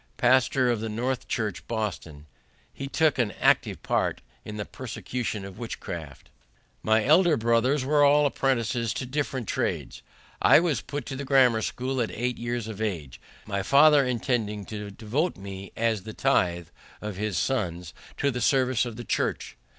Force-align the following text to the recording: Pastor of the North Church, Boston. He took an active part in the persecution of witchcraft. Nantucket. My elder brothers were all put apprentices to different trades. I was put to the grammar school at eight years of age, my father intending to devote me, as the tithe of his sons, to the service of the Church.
Pastor 0.17 0.71
of 0.71 0.79
the 0.79 0.89
North 0.89 1.27
Church, 1.27 1.67
Boston. 1.67 2.25
He 2.73 2.87
took 2.87 3.19
an 3.19 3.33
active 3.33 3.83
part 3.83 4.21
in 4.43 4.57
the 4.57 4.65
persecution 4.65 5.45
of 5.45 5.59
witchcraft. 5.59 6.31
Nantucket. 6.81 6.81
My 6.81 7.05
elder 7.05 7.37
brothers 7.37 7.85
were 7.85 8.03
all 8.03 8.27
put 8.27 8.35
apprentices 8.35 8.95
to 8.95 9.05
different 9.05 9.47
trades. 9.47 10.01
I 10.41 10.59
was 10.59 10.81
put 10.81 11.05
to 11.05 11.15
the 11.15 11.23
grammar 11.23 11.61
school 11.61 12.01
at 12.01 12.09
eight 12.09 12.39
years 12.39 12.67
of 12.67 12.81
age, 12.81 13.21
my 13.45 13.61
father 13.61 14.03
intending 14.03 14.65
to 14.65 14.89
devote 14.89 15.37
me, 15.37 15.71
as 15.77 16.01
the 16.01 16.13
tithe 16.13 16.69
of 16.99 17.17
his 17.17 17.37
sons, 17.37 17.93
to 18.17 18.31
the 18.31 18.41
service 18.41 18.85
of 18.87 18.95
the 18.95 19.03
Church. 19.05 19.55